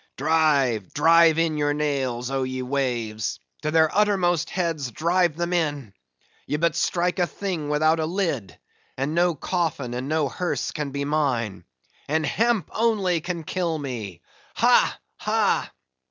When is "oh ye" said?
2.31-2.63